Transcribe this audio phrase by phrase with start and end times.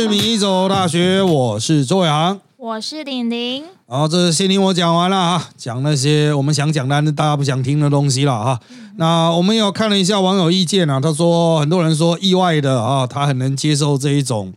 [0.00, 2.40] 是米一走大学，我是周伟航。
[2.56, 8.58] 我是玲玲，然后这先听我讲完了啊，讲那些我们想讲但是大家不想听的东西了哈。
[8.96, 14.54] 那我们有看了一下网友意见啊，他说很多人说意外的啊，他很能接受这一种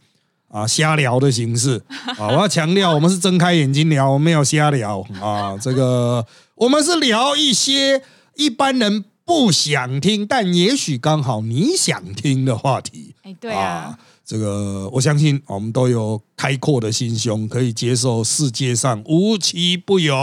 [0.48, 1.84] 啊瞎聊的形式
[2.18, 2.28] 啊。
[2.30, 5.58] 我要强调，我们是睁开眼睛聊，我们没有瞎聊啊。
[5.58, 8.02] 这个我们是聊一些
[8.36, 13.14] 一般人不想听，但也许刚好你想听的话题。
[13.24, 14.00] 哎，对啊。
[14.34, 20.16] 这个我相信，我们都有开阔的心胸，可以接受世界上无奇不有。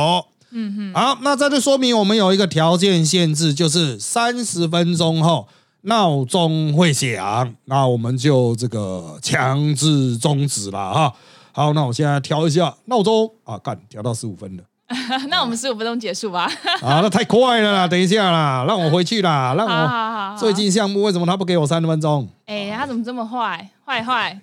[0.51, 5.47] 嗯哼，好，那这就说明我们有一个条件限制，就是三十分钟后
[5.83, 11.15] 闹钟会响，那我们就这个强制终止了哈。
[11.53, 14.65] 好，那我现在调一下闹钟啊，干调到十五分了。
[15.31, 16.51] 那我们十五分钟结束吧。
[16.83, 17.87] 啊，那太快了啦！
[17.87, 22.29] 等一下啦，让我回去啦，让我最近项目为什么他不给我三十分钟？
[22.47, 23.71] 哎，他怎么这么坏？
[23.85, 24.41] 坏坏，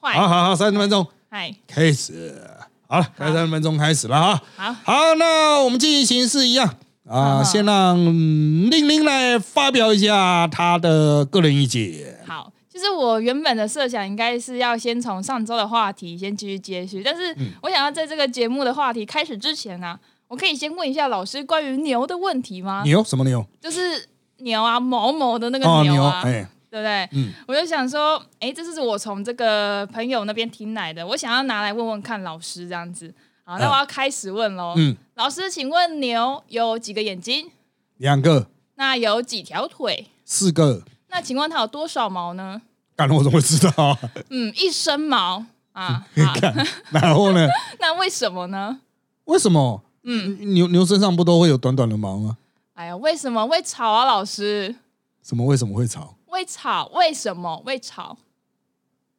[0.00, 0.14] 坏！
[0.14, 2.42] 好好好，三十分钟，嗨，开始，
[2.86, 4.42] 好了，开三十分钟开始了哈。
[4.56, 6.74] 好，好，那我们进行式一样
[7.08, 12.18] 啊，先让令令来发表一下他的个人意见。
[12.26, 12.52] 好。
[12.78, 19.98] 就是我原本的设想，应该是要先从上周的话题先继续接续，但是我想要在这个节目的话题开始之前呢，
[20.28, 22.82] 我可以先问一下老师关于牛的问题吗？
[22.84, 23.44] 牛什么牛？
[23.60, 27.08] 就是牛啊，某某的那个牛啊，对不对？
[27.12, 33.12] 嗯，我就想说，哎，这是我从这个朋友那边听来的，我想要拿来问问看老师这样子。
[33.42, 34.74] 好，那我要开始问喽。
[34.76, 37.50] 嗯，老师，请问牛有几个眼睛？
[37.96, 38.46] 两个。
[38.76, 40.06] 那有几条腿？
[40.24, 40.84] 四个。
[41.10, 42.60] 那请问它有多少毛呢？
[42.98, 43.96] 干了我怎么会知道？
[44.28, 46.04] 嗯，一身毛啊！
[46.90, 47.46] 然后呢？
[47.78, 48.80] 那为什么呢？
[49.26, 49.80] 为什么？
[50.02, 52.36] 嗯，牛牛身上不都会有短短的毛吗？
[52.74, 54.74] 哎呀，为什么会吵啊，老师？
[55.22, 55.46] 什么？
[55.46, 56.16] 为什么会吵？
[56.26, 56.86] 喂吵？
[56.92, 58.18] 为什么喂吵？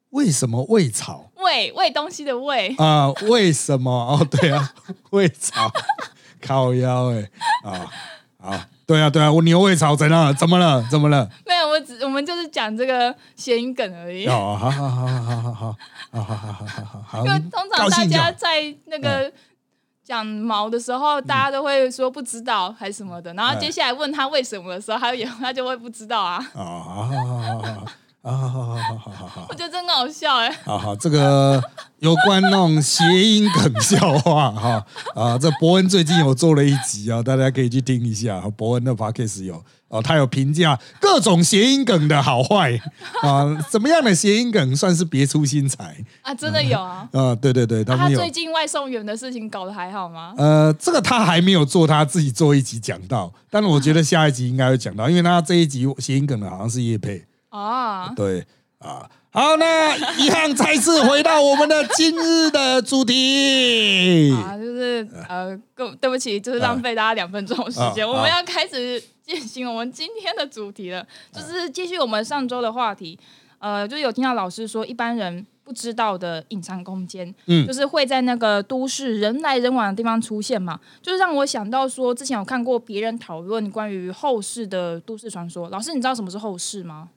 [0.10, 1.32] 为什么喂草？
[1.38, 3.10] 喂喂东西的喂啊？
[3.30, 3.90] 为什么？
[3.94, 4.74] 哦，对啊，
[5.12, 5.72] 喂草，
[6.42, 7.30] 靠腰哎
[7.64, 7.90] 啊
[8.42, 8.68] 啊！
[8.86, 10.34] 对啊，对啊，我牛尾草怎了？
[10.34, 10.82] 怎么了？
[10.90, 11.30] 怎么了？
[11.46, 14.26] 没有，我只我们就是讲这个谐音梗而已。
[14.28, 15.76] 哦，好好好好好好
[16.12, 17.26] 好好好好好。
[17.26, 19.32] 因为通常大家在那个
[20.04, 26.44] 讲毛的时候，大家都会说不知道还是什么的，然后接下来问他为什么的时候，他也他就会不知道啊。
[26.54, 27.86] 哦，好好好好。
[28.22, 30.52] 啊，好好好好好好，我觉得真的好笑哎。
[30.66, 31.64] 好好，这个
[32.00, 34.86] 有关那种谐音梗笑话哈
[35.16, 38.42] 啊，这伯恩最近有做了一集啊，大家可以去听一下。
[38.58, 42.78] 伯恩的 podcast 有哦，他有评价各种谐音梗的好坏
[43.24, 46.36] 啊，怎么样的谐音梗算是别出心裁啊？
[46.36, 47.08] 真的有啊？
[47.14, 50.34] 啊，对对对，他最近外送员的事情搞得还好吗？
[50.38, 57.24] 呃，这个他还没有做，他自己做一集讲到，但是我觉得下一集应该会讲到，因为他这一集谐音梗的好像是叶佩。
[57.50, 58.46] 啊，对
[58.80, 64.32] 啊，好，那遗憾再次回到我们的今日的主题。
[64.38, 73.20] 啊，就是呃，对对不起，就是浪费大家两分钟时间，我们要开始进行我们今天的主题了，就是继续我们上周的话题，
[73.60, 87.10] 呃，就有听到老师说一般人不知道的隐藏空间，嗯，就是会在那个都市人来人往的地方出现嘛，就是让我想到说，之前有看过别人讨论关于后世的都市传说，老师你知道什么是后世吗？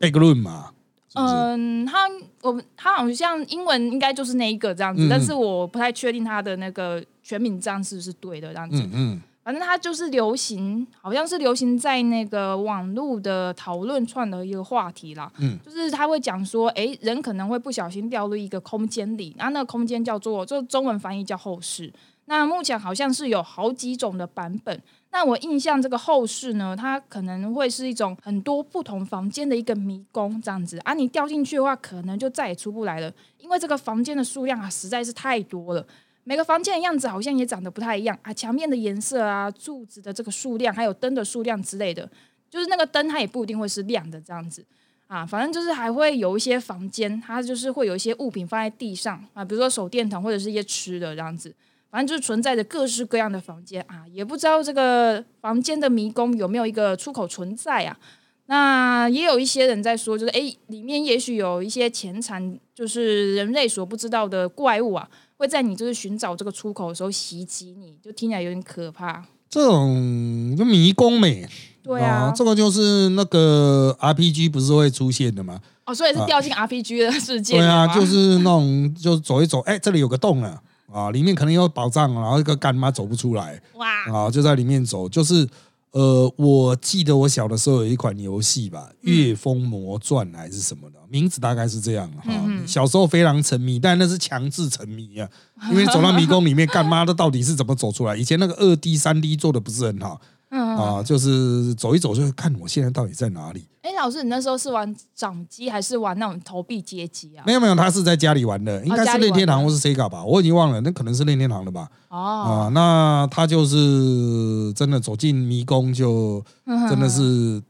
[0.00, 0.72] 贝格伦嘛，
[1.12, 2.08] 嗯，他
[2.40, 8.80] 我他好像英文应该就是那一个这样子，但是我不太确定他的那个全名这样是不是对的这样子。
[8.84, 15.30] 嗯嗯，反正他就是流行，好像是流行在那个网络的讨论串的一个话题啦。
[15.38, 21.92] 嗯，就是他会讲说，哎，人可能会不小心掉入一个空间里，然后那个空间叫做，就中文翻译叫后世。
[22.30, 24.80] 那目前好像是有好几种的版本。
[25.10, 35.84] 那我印象这个后室呢，它可能会是一种很多不同房间的一个迷宫这样子啊，你掉进去的话，可能就再也出不来了，因为这个房间的数量啊实在是太多了，
[36.22, 42.08] 每个房间的样子好像也长得不太一样啊，墙面的颜色啊，柱子的这个数量，还有灯的数量之类的，
[42.48, 44.64] 就是那个灯它也不一定会是亮的这样子
[45.08, 51.52] 啊，反正就是还会有一些房间，它就是会有一些物品放在地上啊，比如说手电筒或者是一些吃的这样子。
[51.90, 57.98] 反正就是存在着各式各样的房间啊，也不知道这个房间的迷宫有没有一个出口存在啊。
[58.46, 69.24] 那也有一些人在说，就是诶，里面也许有一些潜藏，就是人类所不知道的怪物啊，会在你就是寻找这个出口的时候袭击你，就听起来有点可怕。
[69.48, 71.48] 这种就迷宫美，
[71.82, 75.60] 对啊，这个就是那个 RPG 不是会出现的吗？
[75.86, 77.58] 哦，所以是掉进 RPG 的世界。
[77.58, 80.60] 对啊，就是那种就走一走，哎，这里有个洞啊。
[80.92, 83.88] 啊，里面可能有宝藏，然后一个干妈走不出来，哇！
[84.12, 85.48] 啊，就在里面走，就是
[85.92, 92.32] 呃，我记得我小的时候有一款游戏吧，《月风魔传》还是什么的，名字大概是这样哈。
[92.66, 95.28] 小时候非常沉迷，但那是强制沉迷啊，
[95.70, 98.16] 因为走到迷宫里面，干妈的到底是怎么走出来？
[98.16, 100.20] 以前那个二 D、三 D 做的不是很好。
[100.50, 103.66] 啊，就是走一走，就看我现在到底在哪里。
[103.82, 107.44] 哎，老师，你那时候是玩掌机还是玩那种投币街机啊？
[107.46, 111.88] 没有没有，他是在家里玩的，应该是任天堂或是 Sega 吧，我已经忘了，那可能是任天堂的吧。
[112.08, 117.62] 哦，啊，那他就是真的走进迷宫，就真的是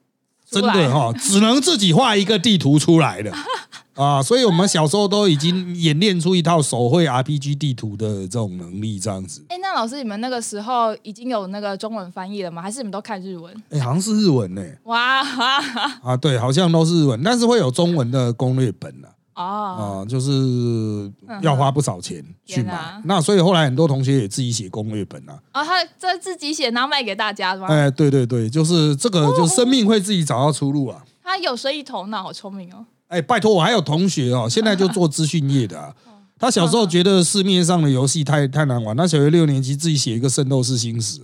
[0.50, 3.32] 真的哈，只能自己画一个地图出来的。
[4.00, 9.44] 啊，所以我们小时候都已经演练出一套手绘 RPG 地图的这种能力，这样子。
[9.48, 12.62] 哎，那老师，你们那个时候已经有那个中文翻译了吗？
[12.62, 13.54] 还是你们都看日文？
[13.68, 14.62] 哎，好像是日文呢。
[14.84, 15.20] 哇
[16.02, 19.08] 啊，对，好像都是日文，但是会有中文的攻略本啊。
[19.34, 21.10] 哦，啊，就是
[21.42, 23.00] 要花不少钱去买。
[23.04, 25.38] 那所以后来很多同学也自己写攻略本啊。
[25.52, 27.68] 啊，他这自己写，然后卖给大家是吗？
[27.68, 31.02] 哎，对对对，就是这个，就生命会自己找到出路啊。
[31.22, 32.84] 他有生意头脑，好聪明哦。
[33.10, 35.94] 哎，拜托，我还有同学哦，现在就做资讯业的。
[36.38, 41.18] 他小时候觉得市面上的游戏太太难玩，他小学六年级自己写一个《圣斗士星矢》。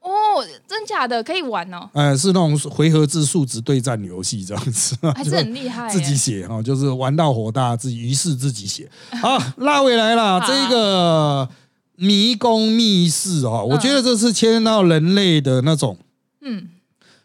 [0.00, 0.08] 哦，
[0.68, 1.90] 真假的可以玩哦？
[1.94, 5.90] 哎，是那种回合制数值对战游戏这样子，还是很厉害。
[5.90, 8.88] 自己写哈，就是玩到火大，自己于是自己写。
[9.20, 11.48] 好，拉回来了，这个
[11.96, 15.98] 迷宫密室哦，我觉得这是牵到人类的那种，
[16.40, 16.68] 嗯。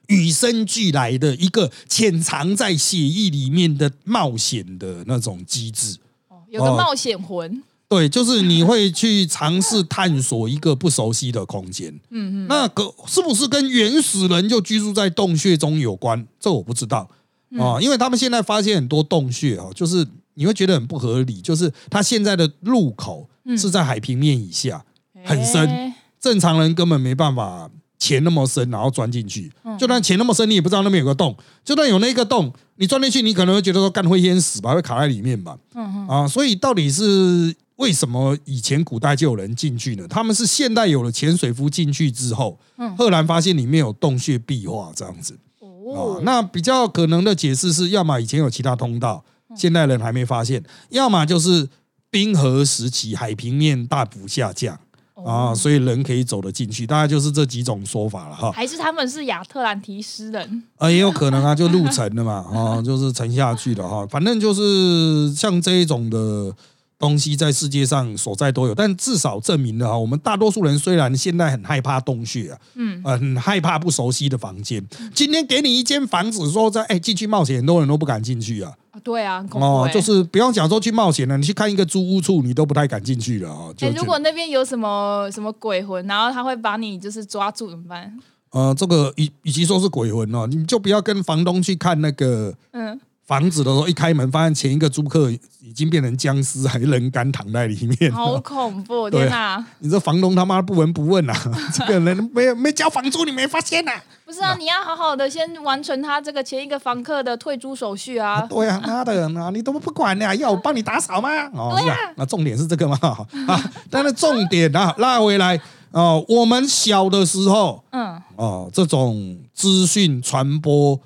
[0.07, 5.97] 与生俱来的一个潜藏在血液里面的冒险的那种机制，
[6.29, 16.25] 哦，有个冒险魂，对，就是你会去尝试探索一个不熟悉的空间，嗯嗯，那个是不是跟原始人就居住在洞穴中有关？
[16.39, 17.09] 这我不知道。
[17.57, 24.83] 啊，因为他们现在发现很多洞穴哦，就是你会觉得很不合理，就是它现在的入口是在海平面以下，
[25.23, 27.69] 很深，正常人根本没办法。
[27.99, 31.35] 潜那么深，然后钻进去，就算潜那么深，你也不知道那边有个洞。
[31.65, 35.57] 就算有那个洞，你钻进去，你可能会觉得说干会淹死吧，会卡在里面吧。
[35.73, 40.07] 嗯啊，所以到底是为什么以前古代就有人进去呢？
[40.07, 42.59] 他们是现代有了潜水夫进去之后，
[42.97, 45.37] 赫然发现里面有洞穴壁画这样子。
[45.59, 49.23] 哦，那比较可能的解释是，要么以前有其他通道，
[49.55, 51.67] 现代人还没发现；要么就是
[52.11, 54.79] 冰河时期海平面大幅下降。
[55.25, 58.51] 啊，所以人可以走得进去，大概就是这几种说法了哈。
[58.51, 60.63] 还是他们是亚特兰提斯人？
[60.77, 64.05] 啊，也有可能啊，就陆沉的嘛，啊，就是沉下去的哈。
[64.07, 66.53] 反正就是像这一种的
[66.99, 74.83] 东西，在世界上所在都有，但至少证明了哈，我们大多数人虽然现在很害怕洞穴啊，嗯，很害怕不熟悉的房间。
[75.13, 78.73] 今天给你一间房子，说在哎进去冒险，很多人都不敢进去啊。
[79.03, 83.69] 对啊，哦，就是不用讲说去冒险了，你去看一个租屋处，你都不太敢进去了啊。
[83.81, 88.11] 哎，如果那边有什么什么鬼魂，然后他会把你就是抓住怎么办？
[88.49, 92.99] 呃，这个与与其说是鬼魂哦，你就不要跟房东去看那个嗯。
[93.27, 95.29] 房子的时候，一开门发现前一个租客
[95.61, 99.09] 已经变成僵尸，还人干躺在里面，好恐怖！
[99.09, 99.61] 天哪！
[99.79, 101.35] 你这房东他妈不闻不问啊！
[101.75, 103.91] 这个人没有没交房租，你没发现呐？
[104.25, 108.47] 不是啊，你要好好的先完成他这个前一个房客的退租手续啊！
[108.49, 110.33] 对啊，妈的啊，你都不管呢？
[110.37, 111.29] 要我帮你打扫吗？
[111.51, 111.97] 哦，对啊。
[112.15, 112.97] 那重点是这个吗？
[113.01, 115.59] 啊，但是重点啊，拉回来
[115.91, 120.97] 哦，我们小的时候，嗯，哦，这种资讯传播，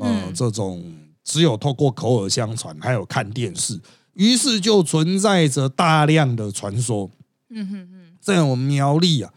[0.00, 0.82] 嗯，这种。
[1.24, 3.80] 只有透过口耳相传，还有看电视，
[4.14, 7.10] 于是就存在着大量的传说。
[7.50, 9.32] 嗯哼哼，在我们苗栗啊，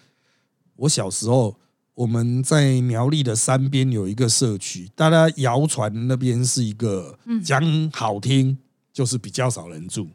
[0.77, 1.57] 我小时候
[1.93, 7.61] 我们在苗栗的山边有一个社区，大家谣传那边是一个讲
[7.91, 8.57] 好听
[8.91, 10.07] 就是比较少人住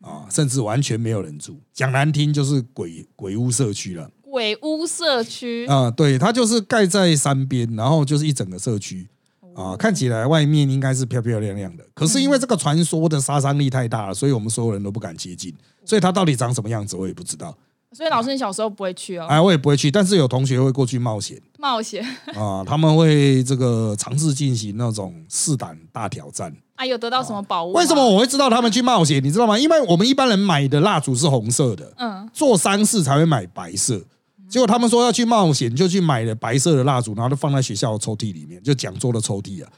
[0.00, 4.10] 啊，甚至完全没有人住；讲难听就是鬼鬼屋社区了。
[4.22, 9.08] 鬼屋社区啊，对，它就是盖在山边，然后就是一整个社区。
[9.58, 15.52] 啊，看起来外面应该是漂漂亮亮的，可是因为这个传说的杀伤力太大了，所以我们所有人都不敢接近。
[15.84, 17.52] 所以它到底长什么样子，我也不知道。
[17.92, 19.26] 所以老师，你小时候不会去哦？
[19.28, 21.40] 哎，我也不会去，但是有同学会过去冒险。
[21.58, 22.04] 冒险
[22.36, 26.54] 啊，他们会这个尝试进行那种试胆大挑战。
[26.76, 27.72] 啊，有得到什么宝物？
[27.72, 29.24] 为什么我会知道他们去冒险？
[29.24, 29.58] 你知道吗？
[29.58, 34.00] 因为我们一般人买的蜡烛是红色的，嗯，做丧事才会买白色。
[34.48, 39.70] 结果他们说要去冒险，就去买了白色的蜡烛，然后就放在学校的抽屉里面，就讲桌的抽屉啊。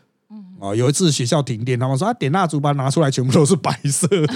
[0.61, 4.35] 啊，有一次学校停电，他们说啊，点蜡烛吧，拿出来全部都是白色的，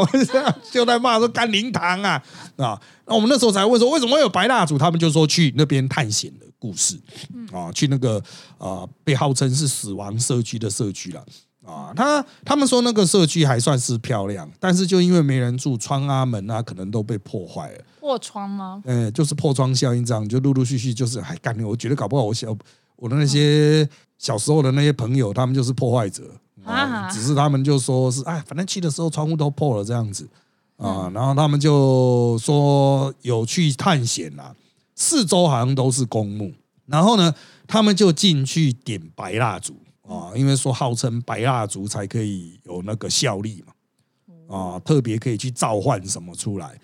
[0.72, 2.22] 就在骂说干灵堂啊
[2.56, 2.80] 啊！
[3.06, 4.78] 那我们那时候才问说为什么会有白蜡烛？
[4.78, 6.98] 他们就说去那边探险的故事
[7.52, 8.16] 啊，去那个
[8.56, 11.22] 啊被号称是死亡社区的社区了
[11.68, 11.92] 啊。
[11.94, 17.84] 他他们说那个社区还算是漂亮，但是就因为没人住，窗啊门啊可能都被破坏了。
[18.00, 18.82] 破窗吗？
[18.86, 21.58] 嗯，就是破窗效应这样，就陆陆续续就是还干。
[21.62, 22.56] 我觉得搞不好我小
[22.96, 26.24] 我的那些小时候的那些朋友，他们就是破坏者
[26.64, 27.10] 啊。
[27.10, 30.26] 只是他们就说是哎，反正去的时候窗户都破了这样子
[30.76, 31.10] 啊。
[31.14, 34.54] 然后他们就说有去探险啦，
[34.94, 36.52] 四周好像都是公墓。
[36.86, 37.34] 然后呢，
[37.66, 39.76] 他们就进去点白蜡烛
[40.08, 46.80] 啊，因为说号称白蜡烛才可以有那个效力嘛啊，特别可以去召唤什么出来。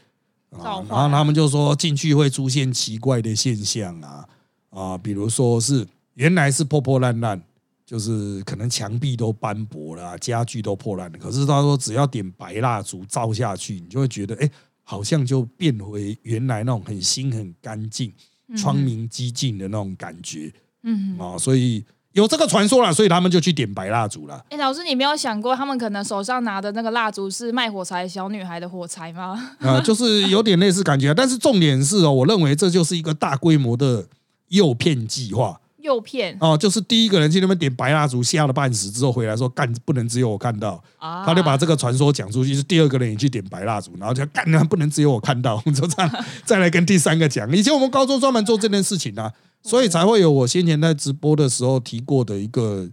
[0.50, 4.28] 然后他们就说进去会出现奇怪的现象啊
[4.68, 7.42] 啊，比如说是原来是破破烂烂，
[7.86, 11.18] 就是可能墙壁都斑驳了，家具都破烂了。
[11.18, 14.50] 可是他说只要点白蜡烛照下去，你就会觉得哎，
[14.82, 18.12] 好像就变回原来那种很新很干净、
[18.56, 20.52] 窗明几净的那种感觉。
[20.82, 21.82] 嗯啊，所以。
[22.14, 24.40] 有这个传说了，所以他们就去点白蜡烛了。
[24.48, 29.50] 哎，老师，你没有想过他们可能手上拿的那个蜡烛是卖火柴小女孩的火柴吗？
[29.58, 34.06] 啊， 就是有点类似感觉，但是重点是哦，我认为这就是一个大规模的
[34.48, 35.60] 诱骗计划。
[35.78, 42.54] 诱骗哦，就是第一个人去那边点白蜡烛，吓了半死之后回来说干不能只有我看到，他就把这个传说讲出去。
[42.54, 47.50] 是第二个人也去点白蜡烛，然后就干不能只有我看到， 就这样再来跟第三个讲。
[47.50, 49.32] 以前我们高中专门做这件事情啊。
[49.64, 52.86] 所以才会有我先前在直播的时候提过的一个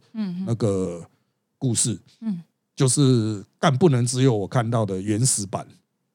[0.47, 1.05] 那个
[1.57, 2.41] 故事，嗯，
[2.75, 5.67] 就是但不能只有我看到的原始版，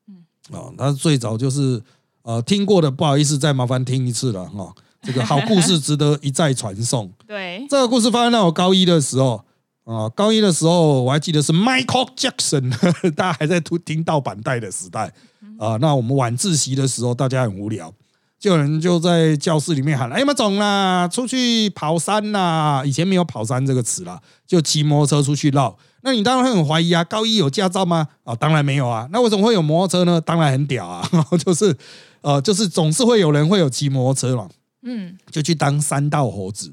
[0.08, 0.24] 嗯，
[0.58, 1.82] 啊，那最早就是
[2.22, 7.12] 呃听过的，不好意思再麻烦听一次了哈，这个好故事值得一再传送。
[7.28, 9.44] 对，这个故事发生在我高一的时候
[9.84, 12.70] 啊，高一的时候我还记得是 Michael Jackson，
[13.14, 15.12] 大家还在听听盗版带的时代
[15.58, 17.92] 啊，那我们晚自习的时候大家很无聊。
[18.38, 25.76] 就有人就在教室里面喊：“哎，妈总啦，出去跑山啦！”以前没有“跑山”这个词啦，就骑摩托车出去绕。
[26.02, 28.06] 那你当然会很怀疑啊，高一有驾照吗？
[28.24, 29.08] 啊，当然没有啊。
[29.10, 30.20] 那为什么会有摩托车呢？
[30.20, 31.08] 当然很屌啊，
[31.44, 31.74] 就是
[32.20, 34.48] 呃，就是总是会有人会有骑摩托车嘛。
[34.82, 36.72] 嗯，就去当山道猴子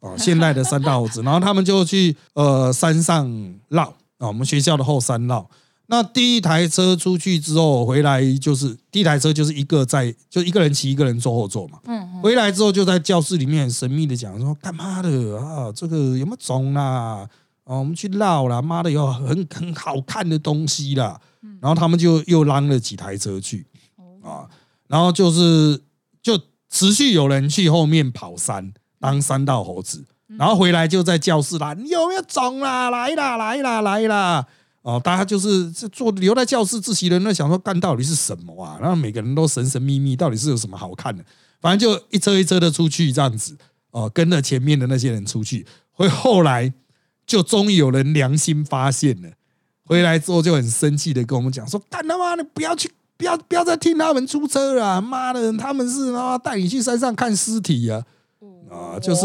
[0.00, 1.22] 啊，现代的山道猴子。
[1.22, 3.84] 然后他们就去呃山上绕
[4.18, 5.48] 啊，我们学校的后山绕。
[5.86, 11.78] 那第一台车出去之后回来，就是第一台车就是一个在，就一个人骑，一个人坐后座嘛。
[11.84, 12.20] 嗯。
[12.22, 15.72] 回来之后就在教室里面神秘的讲说：“干嘛的啊？
[15.74, 17.28] 这个有没有种啦？
[17.64, 18.62] 啊，我们去绕啦！
[18.62, 21.20] 妈的，有很很好看的东西啦。”
[21.60, 23.66] 然后他们就又拉了几台车去
[24.22, 24.48] 啊，
[24.88, 25.80] 然后就是
[26.22, 26.38] 就
[26.70, 30.04] 持续有人去后面跑山当山道猴子，
[30.38, 32.90] 然后回来就在教室啦，你有没有种啦？
[32.90, 34.46] 来啦，来啦，来啦！
[34.82, 38.76] 哦，大家就是坐留在教室自习的人，想说干到底是什么啊？
[38.80, 41.24] 然后每个人都神神秘秘，到底是有什么好看的？
[41.60, 43.56] 反正就一车一车的出去这样子，
[43.92, 45.64] 哦，跟着前面的那些人出去。
[45.92, 46.72] 会后来
[47.24, 49.30] 就终于有人良心发现了，
[49.84, 55.00] 回来之后就很生气的跟我们讲说：“干他妈的，不要去，不要不要再听他们出车了！
[55.00, 58.04] 妈的，他们是他妈带你去山上看尸体啊！
[58.68, 59.22] 啊，就是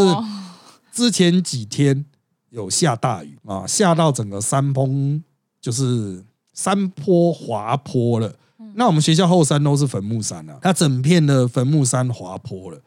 [0.94, 2.06] 之前几天
[2.52, 5.24] 有下大雨啊，下到整个山峰。”
[5.68, 8.34] 就是山坡滑坡了，
[8.76, 12.80] 那我们学校后山都是坟墓山啊，它整片的坟墓山滑坡了，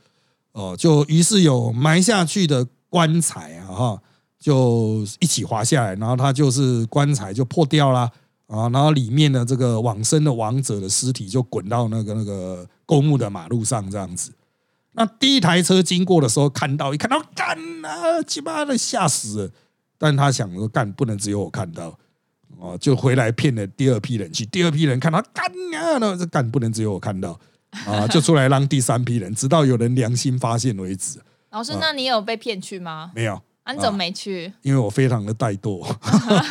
[0.53, 4.03] 哦，就于是有埋下去的棺材啊，哈，
[4.39, 8.11] 就一起滑下来，然后它就是棺材就破掉啦
[8.47, 14.33] 啊，然后里面的这个往生的亡者的尸体就滚到那个那个公墓的马路上这样子。
[14.93, 19.51] 那第一台车经过的时候看到，一看到干啊，鸡巴的吓死了，
[19.99, 21.99] 但他想说干不能只有我看到。
[22.61, 27.38] 哦，就回来骗了第二批人去，第二批人看到干啊，那这干不能只有我看到
[27.87, 31.19] 啊， 就出来让第三批人，直到有人良心发现为止。
[31.50, 33.11] 老师，那你有被骗去吗？
[33.14, 34.52] 没有，安怎么没去？
[34.62, 35.85] 因为我非常的怠惰。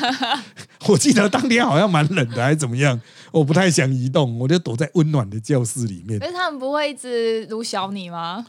[0.89, 2.99] 我记得当天好像蛮冷的，还是怎么样？
[3.31, 6.19] 我不太想移动，我就躲在温暖的教室里面。
[6.19, 8.45] 可是他们不会一直撸小你吗？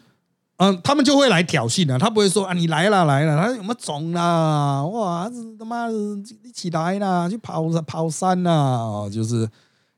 [0.61, 4.85] 嗯，他们就会来挑衅啊，他不会说啊，你来了来了，他有没有种啦？
[4.85, 5.27] 哇，
[5.59, 5.95] 他妈的
[6.45, 8.51] 一起来啦，去跑跑山呐！
[8.51, 9.49] 哦，就是，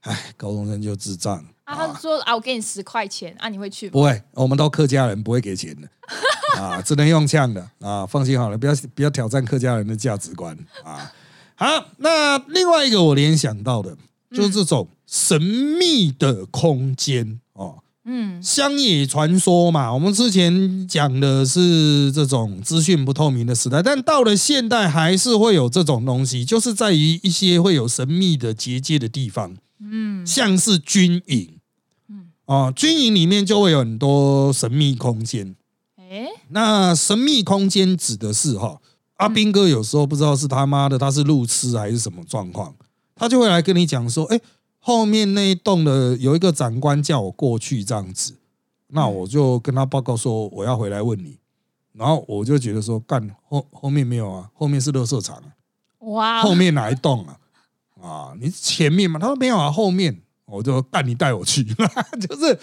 [0.03, 1.75] 哎，高中生就智障啊。
[1.75, 3.91] 他说啊，我给你十块钱啊，你会去？
[3.91, 5.89] 不会，我们都客家人，不会给钱的
[6.63, 8.07] 啊，只能用呛的啊。
[8.07, 11.13] 放心好了，不要不要挑战客家人的价值观啊。
[11.57, 11.67] 好，
[11.97, 13.97] 那另外一个我联想到的，
[14.31, 17.82] 就是这种神秘的空间哦。
[18.05, 31.55] 嗯，乡野传说嘛，我们之前讲的是这种资讯不透明的时代，但到了现代还是会有这种东西，就是在于一些会有神秘的结界的地方，嗯，像是军营，
[32.09, 35.55] 嗯，哦，军营里面就会有很多神秘空间，
[35.97, 38.81] 哎，那神秘空间指的是哈，
[39.19, 42.75] 阿兵哥有时候不知道是他妈的他是路痴还是什么状况，
[43.15, 44.41] 他就会来跟你讲说，哎，
[44.85, 48.35] 后面那一栋的有一个长官叫我过去这样子，
[48.89, 51.39] 那我就跟他报告说我要回来问你，
[51.93, 55.41] 然后我就觉得说干后后面没有啊，后面是乐色场，
[56.01, 57.39] 哇，后面哪一栋啊？
[58.03, 59.21] 啊，你前面嘛？
[59.21, 61.63] 他说没有啊，后面我就干你带我去，
[62.29, 62.59] 就是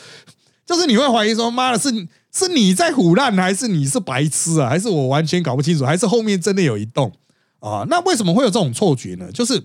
[0.65, 2.07] 就是你会怀疑说妈的是。
[2.31, 4.69] 是你在胡乱，还是你是白痴啊？
[4.69, 5.83] 还是我完全搞不清楚？
[5.83, 7.11] 还是后面真的有一栋
[7.57, 7.83] 啊？
[7.89, 9.31] 那为什么会有这种错觉呢？
[9.31, 9.59] 就是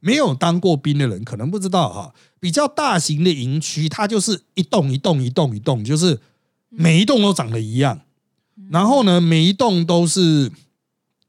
[0.00, 2.14] 没有当过兵的人可能不知道哈。
[2.40, 6.20] 比较大型的营区，它就是一栋一栋一栋一栋，就是
[6.68, 8.00] 每一栋都长得一样。
[8.70, 10.52] 然后呢，每一栋都是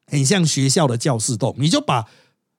[0.06, 2.06] 很像学校的教室栋，你就把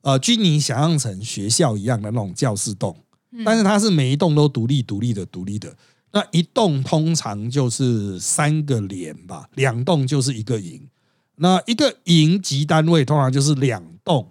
[0.03, 2.97] 呃军营想象成学校一样的那种教室栋，
[3.45, 5.77] 但是它是每一栋都独立独立的独立的。
[6.13, 10.89] 那一栋通常就是三个连吧，两栋就是一个营。
[11.37, 14.29] 那一个营级单位通常就是两栋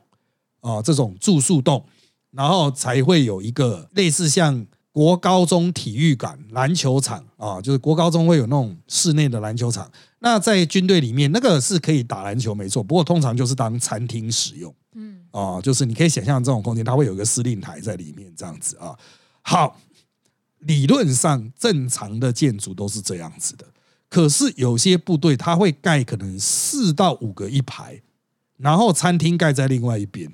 [0.61, 1.83] 啊，这种住宿洞，
[2.31, 9.91] 然后才会有一个类似像国高中体育馆篮球场啊，就是国高中会有那种室内的篮球场。
[10.19, 12.83] 那在军队里面，那个是可以打篮球，没错。
[12.83, 18.97] 不过通常就是当餐厅使用，嗯，啊，就是你可以想象这种空间，它会有一个司令台在里面这样子啊。
[19.41, 19.79] 好。
[20.63, 23.65] 理论上正常的建筑都是这样子的，
[24.09, 28.01] 可是有些部队他会盖可能四到五个一排，
[28.57, 30.29] 然后餐厅盖在另外一边，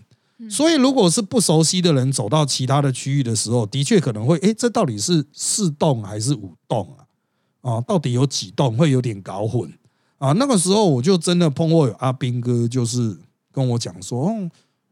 [0.49, 7.71] 所以如果是不熟悉的人走到其他的区域的时候，的确可能会，哎，这到底是四栋还是五栋啊？
[7.71, 8.75] 啊，到底有几栋？
[8.75, 9.71] 会有点搞混
[10.17, 10.33] 啊。
[10.33, 13.17] 那个时候我就真的碰过有阿兵哥，就是
[13.51, 14.31] 跟我讲说。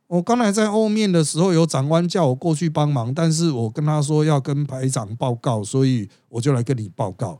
[0.08, 7.40] 我刚才在后面的时候，有长官叫我过去帮忙，但是我跟他说要跟排长报告，所以我就来跟你报告。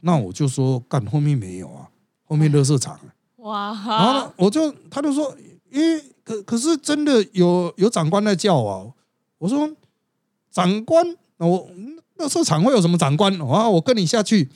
[0.00, 1.88] 那我就说干后面没有啊，
[2.24, 2.98] 后面热色场。
[3.38, 3.74] 哇！
[3.86, 5.36] 然后呢，我就他就说，
[5.72, 8.90] 诶，可可是真的有有长官在叫啊。
[9.38, 9.70] 我说
[10.50, 11.04] 长官，
[11.36, 11.70] 我
[12.16, 13.68] 热色场会有什么长官啊？
[13.68, 14.48] 我跟你下去。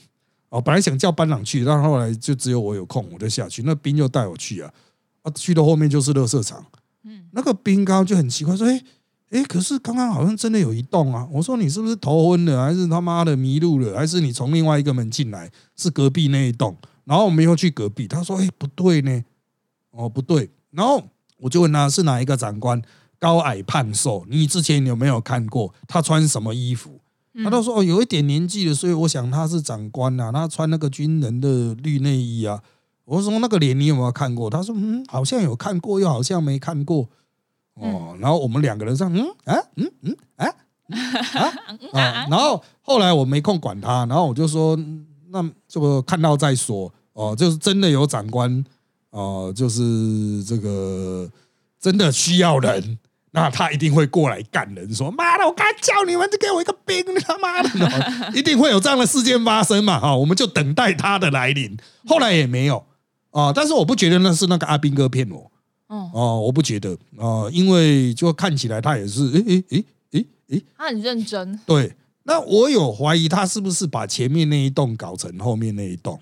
[0.49, 3.61] 哦，本来想叫班长去，但后来就只有我有空，我就下去。
[3.61, 4.73] 那兵就带我去啊，
[5.21, 6.65] 啊，去到后面就是热色场。
[7.03, 8.83] 嗯那个兵刚刚就很奇怪，说：“哎
[9.29, 15.51] 哎，可是刚刚好像真的有一栋啊！”我说：“你是不是头昏了，还是他妈的迷路了，还是你从另外一个门进来？
[15.75, 19.23] 是隔壁那一栋？”然后我们又去隔壁，他说：“哎，不对呢，
[19.91, 21.03] 哦不对。”然后
[21.39, 22.81] 我就问他是哪一个长官，
[23.17, 26.99] 高矮胖瘦，你之前有没有看过他穿什么衣服？
[27.43, 32.61] 他都说：“哦，有一点年纪了，所以我想他是长官啊，他穿那个军人的绿内衣啊。”
[33.05, 37.07] 我说：“那个脸你有没有看过？”他说：“嗯，好像有看过，又好像没看过。”
[37.75, 40.47] 哦，然后我们两个人说，嗯啊，嗯嗯啊
[41.33, 41.53] 啊
[41.93, 44.77] 啊，然后后来我没空管他，然后我就说，
[45.29, 48.63] 那这个看到再说哦，就是真的有长官
[49.11, 51.29] 哦，就是这个
[51.79, 52.97] 真的需要人，
[53.31, 57.69] 那他一定会过来干人，说妈的，我刚叫你们就给我一个兵，他妈的，
[58.37, 59.99] 一定会有这样的事件发生嘛？
[59.99, 61.75] 哈，我们就等待他的来临，
[62.07, 62.83] 后来也没有
[63.31, 65.51] 啊，但是我不觉得那是那个阿兵哥骗我。
[66.13, 71.59] 哦，我不觉得啊，因为就看起来他也是，诶诶诶诶诶，他很认真。
[71.65, 76.19] 对，那我有怀疑他是不是把前面那一栋搞成后面那一栋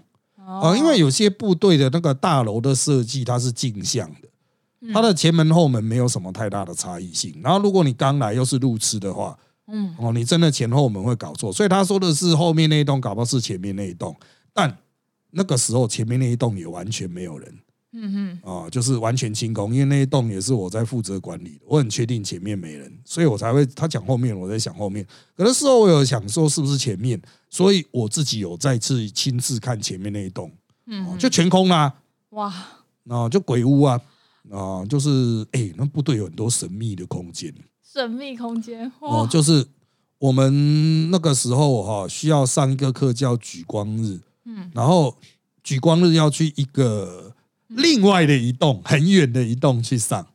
[0.48, 0.76] 啊？
[0.78, 7.38] 因为有些部队的那个大楼的设计它是镜像的，它的前门后门没有什么太大的差异性。
[7.44, 11.52] 然后如果你刚来又是路痴的话，嗯，哦，你真的前后门会搞错。
[11.52, 14.16] 所以他说的是后面那一栋，搞不好是前面那一栋。
[14.54, 14.78] 但
[15.32, 17.54] 那个时候前面那一栋也完全没有人。
[17.94, 25.06] 嗯哼，啊，就是完全清空，因为那一栋也是我在负责管理的，我很确定前面没人，所以我才会他讲后面，我在想后面。
[25.36, 30.52] 可能事后我有想说是不是前面，所以我自己有再次亲自看前面那一栋，
[30.86, 31.94] 嗯，就全空啦，
[32.30, 32.54] 哇，
[33.10, 34.02] 啊，就鬼屋啊，
[34.52, 39.66] 啊，就是哎，那部队有很多神秘的空间，神秘空间，哦，就是
[40.20, 45.18] 我们那个时候哈需要上一个课叫举光日，嗯，然后
[45.64, 47.34] 举光日要去一个。
[47.72, 50.26] 另外的一栋很远的一栋去上，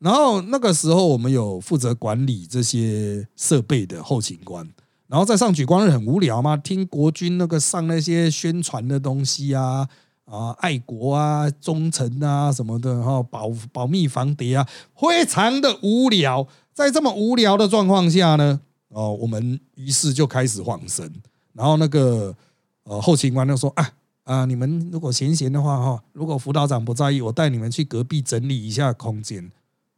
[0.00, 4.68] 然后那个时候我们有负责管理这些设备的后勤官，
[5.08, 9.88] 然后在上举光日很无聊嘛，听国军那个上那些宣传的东西啊
[10.24, 16.46] 啊，爱国啊，忠诚啊什么的，然后保保密防谍啊，非常的无聊。
[16.72, 21.12] 在这么无聊的状况下呢，哦，我们于是就开始晃神，
[21.52, 22.36] 然后那个
[22.84, 23.90] 呃后勤官就说啊。
[24.24, 29.50] 啊，你们如果闲闲的话哈，如果辅导长不在意，我带你们去隔壁整理一下空间。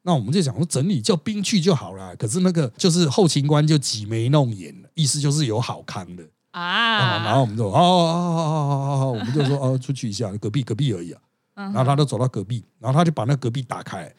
[0.02, 2.14] 那我们就想说，整理叫兵去就好了。
[2.14, 6.22] 可是那个就是后勤官就挤眉弄眼，意思就是有好康的
[6.52, 7.24] 啊。
[7.24, 11.20] 然后我们就哦哦哦哦哦，我们就说哦，出去一下，隔壁隔壁而已啊。
[11.54, 14.10] 然后他就走到隔壁，然后他就把那隔壁打开，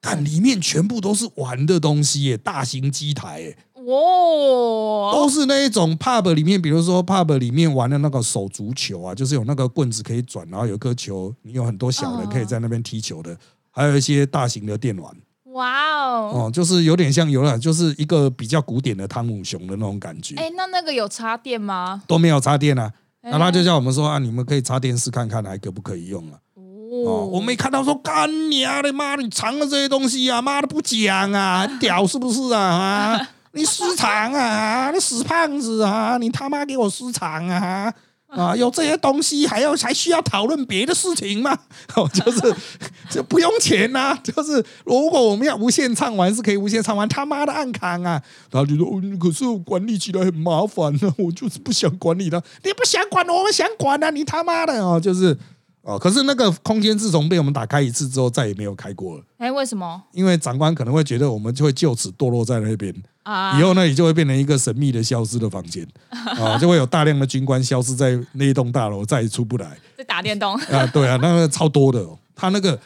[0.00, 13.38] 看里面全部都是玩的东西耶，大型机台耶，哇，都是那一种 pub 里面，比如说 pub 里面玩的那个手足球啊，就是有那个棍子可以转，然后有颗球，你有很多小人可以在那边踢球的，
[13.70, 15.16] 还有一些大型的电玩。
[15.52, 20.34] 哇哦，哦，就是有点像游览，就是一个比较古典的汤姆熊的那种感觉。
[20.36, 22.02] 哎，那那个有插电吗？
[22.06, 26.38] 都没有插电啊，然后他就叫我们说啊，你们可以插电视看看，还可不可以用啊？
[26.56, 28.82] 哦，我没看到说干你啊！
[28.82, 30.42] 你妈，你藏了这些东西啊！
[30.42, 32.60] 妈的不讲啊，屌是不是啊？
[32.60, 34.90] 啊， 你私藏啊！
[34.90, 36.18] 你死胖子啊！
[36.18, 37.92] 你他妈给我私藏啊！
[38.36, 41.56] 啊，有这些东西还要还需要讨论别的事情吗？
[41.94, 42.40] 哦，就是
[43.10, 47.06] 就不用钱呐，就是如果我们要无限畅玩，是可以无限畅玩。
[47.08, 48.22] 他妈的暗扛啊！
[48.50, 48.86] 然后就说，
[49.18, 52.42] 可是管理起来很麻烦呢，我就是不想管理他。
[52.64, 54.08] 你不想管，我们想管啊！
[54.10, 55.36] 你他妈的哦，就是
[55.82, 59.24] 哦，可是那个空间自从被我们打开一次之后，再也没有开过了。
[59.38, 60.02] 哎，为什么？
[60.12, 62.94] 因为长官可能会觉得我们就会就此堕落在那边。
[63.24, 63.56] 啊！
[63.56, 69.78] 以后那里就会变成一个神秘的消失的房间啊， 就会有大量的军官消失在那一栋大楼，再也出不来。
[69.96, 70.84] 在打电动啊？
[70.88, 72.04] 对啊，那个超多的。
[72.34, 72.76] 他那个，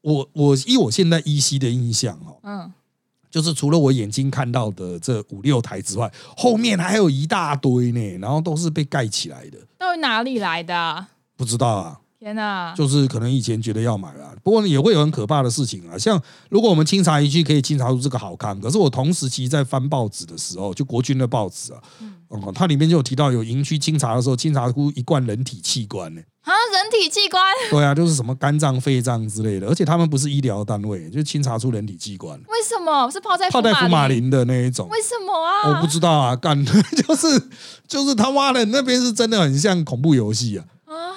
[0.00, 2.72] 我我以我现在依稀的印象哦，嗯，
[3.30, 9.58] 就是除了我眼睛看到的这五六台之外，后面还有一大堆呢，然后都是被盖起来的。
[9.78, 11.06] 到底哪里来的？
[11.36, 12.00] 不知道啊。
[12.18, 12.72] 天呐！
[12.76, 15.98] 就是可能以前觉得要买了，不过也会有很可怕的事情啊。
[15.98, 21.80] 像如果我们清查一句可以清查出这个好看，可是我同时期在翻报纸的时候，就国军的报纸啊，
[22.28, 26.22] 哦，它里面就有提到有营区清查的时候，清查出一罐人体器官呢。
[26.42, 27.42] 啊，人体器官？
[27.70, 32.38] 对啊，就是什么肝脏、肺脏之类的，而且他们不是医疗单位，就清查出人体器官。
[32.38, 34.88] 为什么是泡在泡在福马林的那一种？
[34.88, 35.68] 为什么啊？
[35.68, 37.42] 我不知道啊，干 就是
[37.88, 40.64] 就是他妈的那边是真的很像恐怖游戏啊。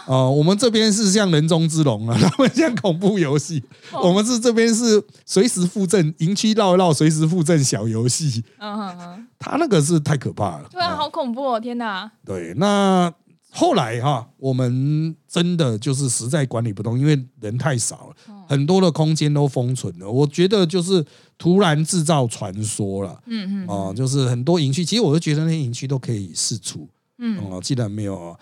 [0.10, 3.64] 哦，我们这边是像人中之龙啊， 他们像恐怖游戏。
[3.94, 8.44] 我们是这边是随时附赠营区绕一绕，随时附赠小游戏。
[8.58, 10.68] 嗯哼哼，他那个是太可怕了。
[10.72, 11.60] 对啊，好恐怖哦！
[11.60, 12.12] 天哪。
[12.26, 13.14] 对，那
[13.52, 20.10] 后来哈，我们真的就是实在管理不动，因为人太少了，很多的空间都封存了。
[20.10, 21.06] 我觉得就是
[21.38, 23.22] 突然制造传说了。
[23.28, 23.68] 嗯嗯。
[23.68, 26.90] 哦，就是很多营区，其实我就觉得那些营区都可以试出。
[27.20, 27.40] 嗯。
[27.44, 28.36] 哦，既然没有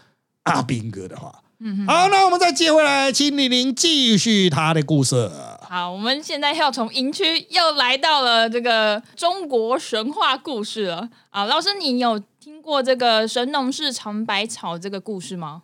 [0.44, 1.34] 阿兵哥的话。
[1.60, 5.30] 嗯，好，那我们再接回来，请李玲继续他的故事。
[5.68, 11.10] 好，我们现在要从营区又来到了这个中国神话故事了。
[11.32, 15.64] 啊，老师，你有听过这个神农氏尝百草这个故事吗？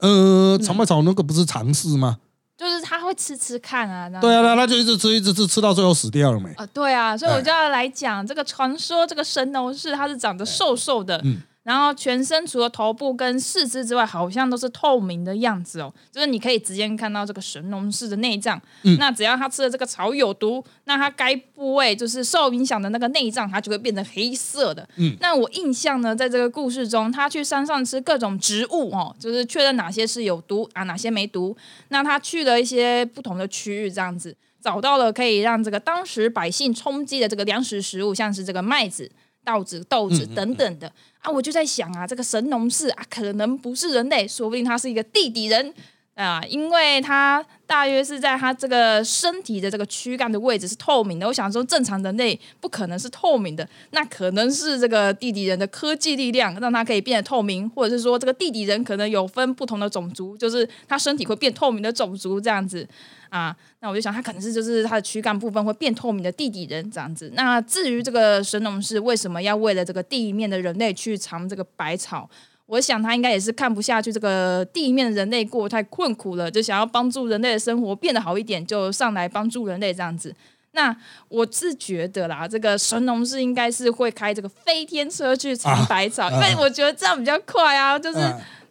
[0.00, 2.18] 呃，尝百草那个不是尝试吗？
[2.58, 6.52] 就是他会吃吃看啊，对啊，那他就一直吃，一直吃，吃到最后死掉了没？
[6.52, 11.40] 啊，对啊，所以我就要来讲这个传说，这个神农氏他是长得瘦瘦的，嗯。
[11.62, 18.60] 然后全身除了头部跟四肢之外，好像都是透明的样子哦，就是你可以直接看到这个神农氏的内脏。
[18.98, 24.88] 那只要他吃了这个草有毒，那他该部位就是受影响的那个内脏，它就会变成黑色的。
[24.96, 31.56] 嗯，那我印象呢，在这个故事中，他去山上吃各种植物哦，就是确认哪些是有毒啊，哪些没毒。
[31.90, 39.08] 那他去了一些不同的区域，这样子找到了可以让这个当时百姓充饥的这个粮食食物，像是这个麦子。
[39.44, 40.92] 稻子、豆子等等的。
[41.20, 45.72] 啊，我就在想啊，这个神农氏啊，可能不是人类，说不定他是一个地底人
[46.14, 51.26] 啊，因为他大约是在他这个身体的这个躯干的位置是透明的。
[51.26, 62.86] 我想说，正常人类不可能是透明的，那可能是这个地底人的科技力量让他可以变得透明，或者是说这个地底人可能有分不同的种族，就是他身体会变透明的种族这样子。
[63.30, 67.32] 啊，那我就想，他可能是就是他的躯干部分会变透明的地底人这样子。
[67.34, 72.28] 那至于这个神农氏为什么要为了这个地面的人类去尝这个百草，
[72.66, 80.34] 我想他应该也是看不下去这个地面人类过太困苦了，就想要帮助人类的生活变得好一点，就上来帮助人类这样子。
[80.72, 80.96] 那
[81.28, 88.18] 我是觉得啦，这个神农氏应该是会开这个飞天车去尝百草，因为我觉得这样比较快啊，就是。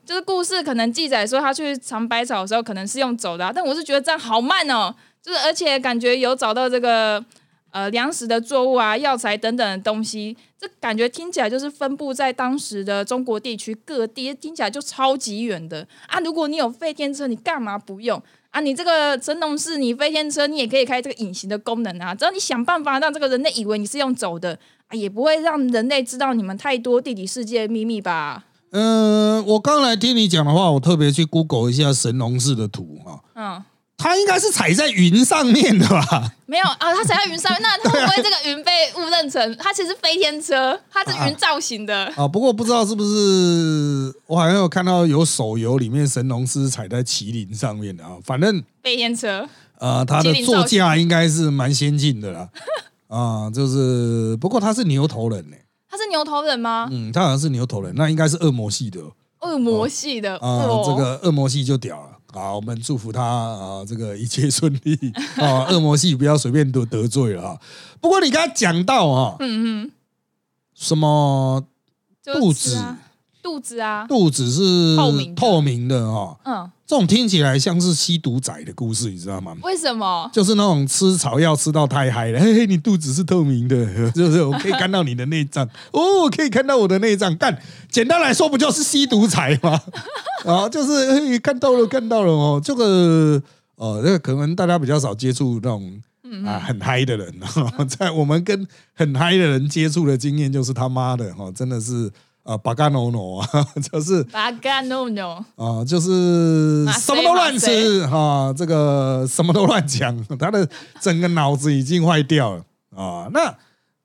[0.04, 4.93] 就是故事可能记载说他去尝百草的时候可能是用走的，但我是觉得这样好慢哦。
[5.21, 7.23] 就是而且感觉有找到这个
[7.71, 16.19] 呃粮食的作物啊、药材等等的东西，这感觉听起来就是分布在当时的中国地区各地，听起来就超级远的啊。
[16.19, 18.60] 如果你有飞天车，你干嘛不用啊？
[18.62, 22.13] 你这个神农氏，你飞天车，你也可以开这个隐形的功能啊。
[22.13, 28.45] 只要你想办法让这个人类以为你是用走的啊，也不会让人类知道你们太多地理世界秘密吧。
[28.73, 33.21] 嗯，我刚来听你讲的话，我特别去 Google 一下神农氏的图哈。
[33.36, 33.63] 嗯，
[34.01, 36.33] 它应该是踩在云上面的吧？
[36.45, 40.79] 没有啊，它踩在云上面，那它会不会这个云被误认成它其实飞天车？
[40.91, 42.27] 它是云造型的啊。
[42.27, 48.17] 不过不知道是不是我好像有看到有手游里面神农是踩在麒麟上面的啊。
[48.23, 52.49] 反正飞天车啊，它的座驾应该是蛮先进的啦。
[53.07, 55.57] 啊，就是不过他是牛头人呢。
[55.89, 56.87] 他是牛头人吗？
[56.89, 59.01] 嗯，他好像是牛头人，那应该是恶魔系的。
[59.41, 62.11] 恶魔系的啊，这个恶魔系就屌了。
[62.33, 64.97] 好，我们祝福他啊，这个一切顺利
[65.37, 67.59] 啊，恶魔系不要随便得得罪了啊。
[67.99, 69.91] 不过你刚才讲到啊，嗯嗯，
[70.73, 71.63] 什么
[72.23, 72.77] 肚子？
[73.43, 76.37] 肚子啊，肚子是透明透明的啊。
[76.45, 79.56] 嗯，这种听起来像是吸毒仔的故事，你知道吗？
[79.63, 80.30] 为什么？
[80.34, 87.34] 就是那种吃草药吃到太嗨了，嘿嘿，你肚子是透明的， 就是我可以看到你的内脏哦，可以看到我的内脏。
[87.38, 87.58] 但，
[87.89, 89.82] 简单来说，不就是吸毒仔吗？
[90.43, 92.62] 啊，就是嘿，看到了，看到了哦。
[92.62, 93.41] 这个
[93.75, 96.01] 哦，那个可能大家比较少接触那种
[96.45, 97.34] 啊很嗨的人，
[97.88, 102.12] 在我们跟很嗨的人接触的经验，就是他妈的哈，真的是。
[102.43, 103.47] 啊，巴嘎诺诺啊，
[103.91, 110.67] 就是巴嘎诺诺啊，就是什么都乱吃哈，这个什么都乱讲，他的
[110.99, 113.30] 整个脑子已经坏掉了啊。
[113.32, 113.56] 那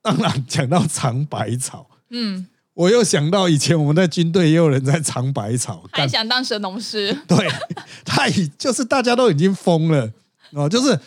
[0.03, 2.45] 当然讲到尝百草，嗯，
[2.75, 7.47] 我又想到以前我们在军队也有人在尝百草，还想当神农师， 对，
[8.05, 10.11] 他已就是大家都已经疯了
[10.53, 10.99] 啊，就是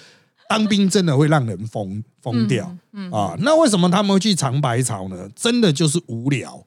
[0.49, 2.77] 当兵真的会让人疯疯掉
[3.12, 3.37] 啊。
[3.38, 5.29] 那为什么他们会去尝百草呢？
[5.37, 6.61] 真的就是无聊。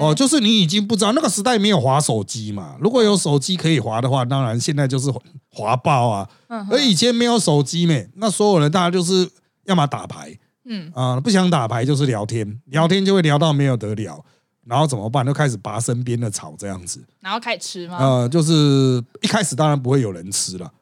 [0.00, 2.76] 哦，就是你已经不知道那个时代没有滑手机嘛？
[2.80, 5.12] 如果有手机可以滑的话，当然现在就是
[5.50, 6.28] 滑爆啊。
[6.70, 9.28] 而以前没有手机没，那所有人大家就是
[9.64, 14.24] 要么打牌，嗯啊，不想打牌就是聊天，聊天就会聊到没有得聊，
[14.64, 15.26] 然后怎么办？
[15.26, 17.98] 就开始拔身边的草这样子，然后开始吃吗？
[17.98, 20.72] 呃，就是一开始当然不会有人吃了，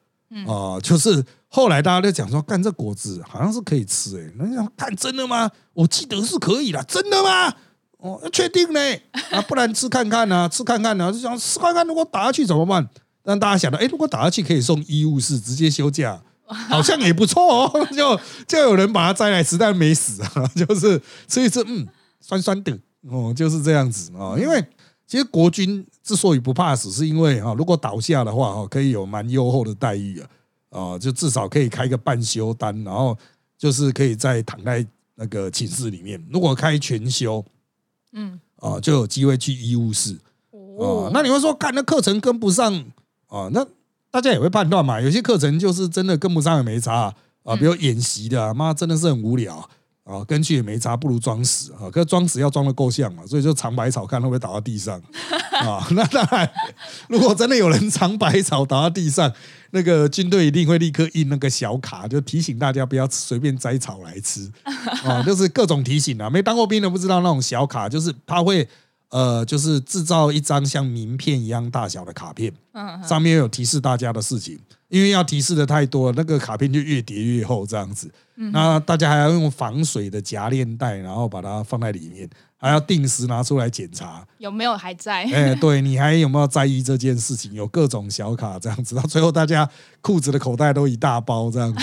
[0.45, 5.49] 啊，就是后来大家就讲说，干这果子好像是可以吃，哎，人家看真的吗？
[5.73, 7.53] 我记得是可以的，真的吗？
[8.31, 8.79] 确定呢，
[9.31, 12.87] 啊，不然吃看看呢，吃看看呢，就想吃看看，如果打下去怎么办？
[13.23, 17.85] 让大家想到，哎，如果打下去可以送医务室，直接休假，好像也不错哦。
[17.91, 18.17] 就
[18.47, 21.85] 就有人把它摘来吃，但没死啊， 就是吃一吃，嗯，
[22.21, 22.71] 酸酸的
[23.09, 24.35] 哦，就是这样子啊。
[24.39, 24.65] 因为
[25.05, 30.29] 其实国军之所以不怕死，是因为哈，如果倒下的话，哈，可以有蛮优厚的待遇啊，
[30.69, 33.17] 啊，就至少可以开个半休单，然后
[33.57, 36.25] 就是可以再躺在那个寝室里面。
[36.31, 37.43] 如果开全休。
[38.17, 40.17] 嗯啊，就有机会去医务室
[40.51, 41.11] 哦。
[41.13, 42.73] 那你会说，干那课程跟不上
[43.27, 43.47] 啊？
[43.53, 43.63] 那
[44.09, 44.99] 大家也会判断嘛。
[44.99, 49.69] 有些课程就是真的跟不上也没差啊，比如演习的，妈真的是很无聊
[50.07, 51.91] 啊，跟去也没差，不如装死啊。
[51.91, 54.97] 可是装死要装的够像嘛，所以就藏百草，看会不会倒到地上
[55.51, 55.85] 啊。
[55.91, 56.49] 那当然，
[57.09, 59.33] 如果真的有人藏百草倒到地上。
[59.71, 64.49] 那个军队一定会立刻印那个小卡，就提醒大家不要随便摘草来吃
[65.03, 66.29] 啊，就是各种提醒啊。
[66.29, 68.65] 没当过兵的不知道那种小卡，就是他会
[69.09, 72.51] 呃，就是制造一张像名片一样大小的卡片，
[73.05, 74.57] 上面有提示大家的事情。
[74.89, 78.11] 因为要提示的太多，那个卡片就越叠越厚这样子。
[78.35, 82.29] 那大家还要用防水的夹链袋，然后把它放在里面。
[82.59, 85.23] 还要定时拿出来检查有没有还在？
[85.25, 87.53] 哎，对你还有没有在意这件事情？
[87.53, 89.69] 有各种小卡这样子，到最后大家
[90.01, 91.79] 裤子的口袋都一大包这样子，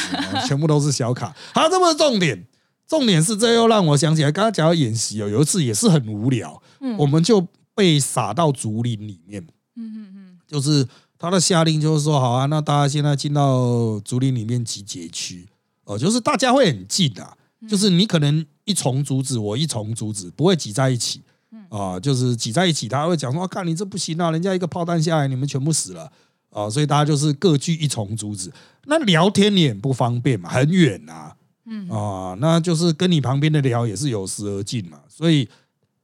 [0.49, 1.33] 全部都是小卡。
[1.53, 2.45] 好，这不是重点，
[2.89, 6.61] 重点是这又让我想起来，刚刚讲到演习哦，有一次也是很无聊，
[6.99, 9.47] 我们就被撒到竹林里面。
[9.77, 10.85] 嗯嗯嗯，就是
[11.25, 15.49] 他的下令就是说，好啊，那大家现在进到竹林里面集结区。
[15.85, 17.37] 哦，就是大家会很近啊，
[17.69, 18.47] 就是你可能。
[18.67, 21.21] 一重竹子，我一重竹子，不会挤在一起，
[21.69, 26.11] 啊，就是挤在一起，他会讲说，看你这不行啊，人家一个炮弹下来，你们全部死了，
[26.49, 28.51] 啊，所以大家就是各据一重竹子，
[28.87, 31.87] 那聊天也不方便嘛，很远啊，嗯。
[31.91, 35.47] 啊，那就是跟你旁边的聊也是有时而近嘛，所以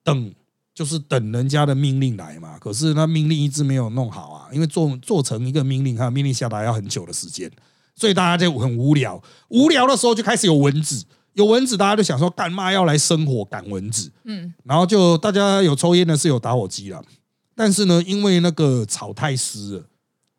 [0.04, 0.30] 等
[0.80, 7.50] 就是等人家的命令来嘛，可是那命令一直没有弄好啊，因为做做成一个命令，有命令下达要很久的时间，
[7.94, 11.04] 所以大家就很无聊，无聊的时候就开始有蚊子。
[11.34, 14.10] 有蚊子，大家就想说干嘛要来生火赶蚊子？
[14.24, 17.04] 嗯，然后就大家有抽烟的是有打火机了，
[17.54, 19.84] 但是呢，因为那个草太湿了，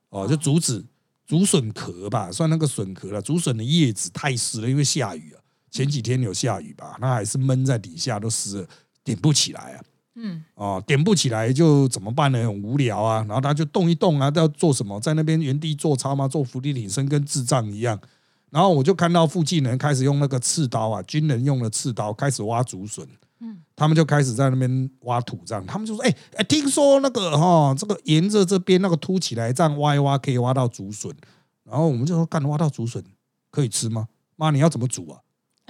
[0.10, 0.84] 哦，就竹子、
[1.28, 5.38] 竹笋壳吧，算那个笋壳了，竹笋的叶子太湿了，因为下雨啊，
[5.70, 8.68] 前几天有下雨吧，那还是闷在底下都湿了，
[9.04, 9.84] 点不起来啊。
[10.16, 12.40] 嗯，哦，点不起来就怎么办呢？
[12.40, 15.00] 很无聊啊，然后他就动一动啊，要做什么？
[15.00, 16.28] 在那边原地做操吗？
[16.28, 18.00] 做伏地挺身，跟智障一样。
[18.50, 23.08] 然后我就看到附近人开始用那个刺刀啊，军人用的刺刀开始挖竹笋，
[23.40, 31.10] 嗯，他们就开始在那边挖土，这样，他们就说，哎哎，听说那个哈，这个沿着这边那个凸起来，这样挖一挖可以挖到竹笋，
[31.64, 33.02] 然后我们就说干挖到竹笋
[33.50, 34.10] 可以吃吗？
[34.36, 35.22] 妈，你要怎么煮啊？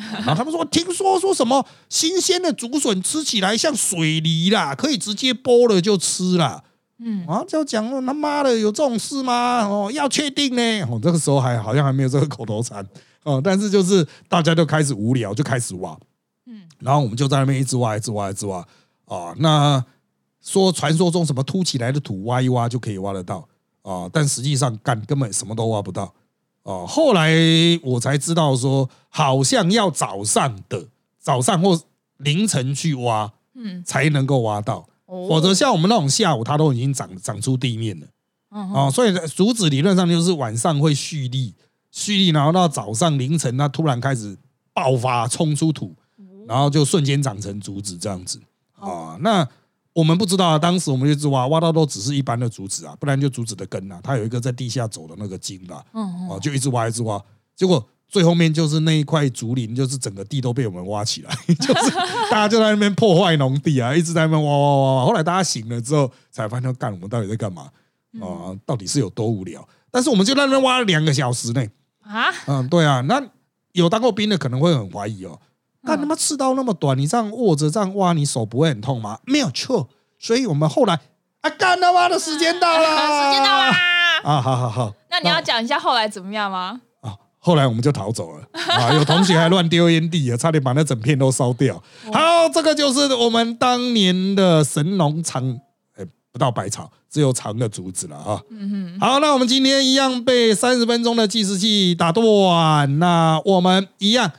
[0.25, 6.63] 然后他们说听说说什么新鲜的竹笋吃起来像水梨啦，可以直接剥了就吃啦。
[7.03, 9.65] 嗯啊，就讲了他妈的有这种事吗？
[9.65, 10.81] 哦，要确定呢。
[10.83, 12.85] 哦，这个时候还好像还没有这个口头禅
[13.23, 15.97] 哦，但是就是大家就开始无聊，就开始挖。
[16.45, 18.59] 嗯，然后我们就在那边一直挖，一直挖，一直挖
[19.05, 19.33] 啊。
[19.37, 19.83] 那
[20.41, 23.47] 说传说中什么凸起来的土挖一挖就可以挖得到
[23.81, 26.13] 啊，但实际上干根本什么都挖不到。
[26.63, 27.31] 哦，后来
[27.83, 30.87] 我才知道说，好像要早上的
[31.19, 31.81] 早上或
[32.17, 38.07] 凌晨去挖，嗯，才能够挖到，否则像我们那种下午，它都已经长长出地面了，
[38.49, 41.55] 哦，所以竹子理论上就是晚上会蓄力，
[41.91, 44.37] 蓄力，然后到早上凌晨，它突然开始
[44.73, 45.95] 爆发，冲出土，
[46.47, 48.39] 然后就瞬间长成竹子这样子。
[48.79, 49.47] 啊，那。
[49.93, 57.21] 我们不知道啊，当时我们就直挖挖到都只是一般的竹子啊，不然就竹子的根啊，它有一个在地下走的那个茎吧，哦，就一直挖一直挖，
[57.55, 61.91] 结果最后面就是那一块竹林，就是整个地都被我们挖起来， 就是
[62.29, 67.63] 大家就在那边破坏农地啊，一直在那边挖挖挖，后来大家醒了之后才发现，干我们到底在干嘛
[68.21, 68.55] 啊？
[68.65, 69.67] 到底是有多无聊？
[69.89, 71.65] 但是我们就在那边挖了两个小时呢，
[72.01, 73.21] 啊，嗯，对啊，那
[73.73, 75.37] 有当过兵的可能会很怀疑哦。
[75.83, 79.19] 看他妈刺刀那么短，你这样握着这样挖，你手不会很痛吗？
[79.25, 79.89] 没有错，
[80.19, 80.99] 所以我们后来
[81.41, 83.71] 啊，干他妈的时间到了，时间到了！
[84.23, 86.79] 啊，好好好，那你要讲一下后来怎么样吗？
[87.01, 91.81] 啊，后来我们就逃走了啊，有同学还乱丢烟蒂啊，差点把那整片都烧掉。
[92.13, 95.59] 好，这个就是我们当年的神农尝，
[95.97, 98.39] 哎，不到百草，只有尝的竹子了啊。
[98.51, 104.31] 嗯哼，好，那我们今天一样被三十分钟的计时器打断，那我们一样。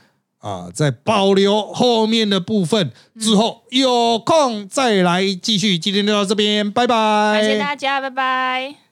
[0.43, 5.79] 啊，在保留后面的部分之后，有空再来继续。
[5.79, 6.95] 今天就到这边，拜拜。
[6.95, 8.82] 感谢大家，拜拜。